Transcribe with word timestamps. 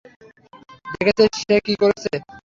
দেখেছিস 0.93 1.31
সে 1.41 1.55
কী 1.65 1.73
করেছে! 1.81 2.11